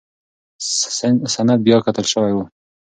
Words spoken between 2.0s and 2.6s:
شوی و.